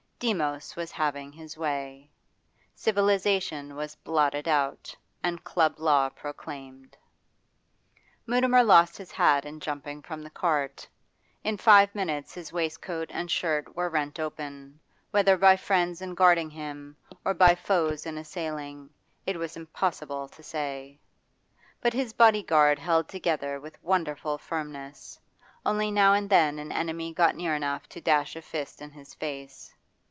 [0.23, 2.07] Demos was having his way;
[2.75, 6.95] civilisation was blotted out, and club law proclaimed.
[8.27, 10.87] Mutimer lost his hat in jumping from the cart;
[11.43, 14.79] in five minutes his waistcoat and shirt were rent open,
[15.09, 16.95] whether by friends in guarding him,
[17.25, 18.91] or by foes in assailing,
[19.25, 20.99] it was impossible to say.
[21.81, 25.19] But his bodyguard held together with wonderful firmness,
[25.65, 29.15] only now and then an enemy got near enough to dash a fist in his
[29.15, 29.73] face.